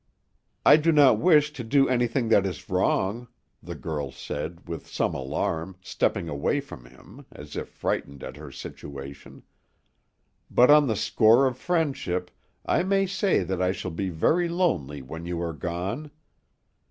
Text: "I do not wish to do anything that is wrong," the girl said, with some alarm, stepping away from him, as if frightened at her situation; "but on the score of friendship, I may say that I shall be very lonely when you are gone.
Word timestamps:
"I 0.65 0.77
do 0.77 0.91
not 0.91 1.19
wish 1.19 1.53
to 1.53 1.63
do 1.63 1.87
anything 1.87 2.29
that 2.29 2.43
is 2.43 2.71
wrong," 2.71 3.27
the 3.61 3.75
girl 3.75 4.11
said, 4.11 4.67
with 4.67 4.87
some 4.87 5.13
alarm, 5.13 5.77
stepping 5.79 6.27
away 6.27 6.59
from 6.59 6.85
him, 6.85 7.27
as 7.31 7.55
if 7.55 7.69
frightened 7.69 8.23
at 8.23 8.35
her 8.35 8.51
situation; 8.51 9.43
"but 10.49 10.71
on 10.71 10.87
the 10.87 10.95
score 10.95 11.45
of 11.45 11.55
friendship, 11.55 12.31
I 12.65 12.81
may 12.81 13.05
say 13.05 13.43
that 13.43 13.61
I 13.61 13.71
shall 13.73 13.91
be 13.91 14.09
very 14.09 14.49
lonely 14.49 15.03
when 15.03 15.27
you 15.27 15.39
are 15.39 15.53
gone. 15.53 16.09